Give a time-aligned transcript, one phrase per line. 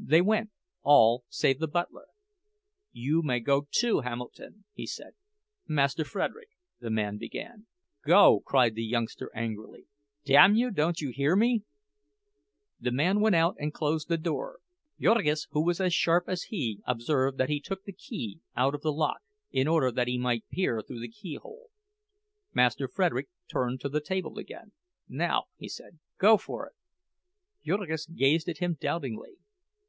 [0.00, 0.50] They went,
[0.84, 2.06] all save the butler.
[2.92, 5.10] "You may go too, Hamilton," he said.
[5.66, 6.50] "Master Frederick—"
[6.80, 7.66] the man began.
[8.06, 9.86] "Go!" cried the youngster, angrily.
[10.24, 11.64] "Damn you, don't you hear me?"
[12.80, 14.60] The man went out and closed the door;
[15.00, 18.82] Jurgis, who was as sharp as he, observed that he took the key out of
[18.82, 19.20] the lock,
[19.50, 21.70] in order that he might peer through the keyhole.
[22.54, 24.70] Master Frederick turned to the table again.
[25.08, 26.74] "Now," he said, "go for it."
[27.66, 29.38] Jurgis gazed at him doubtingly.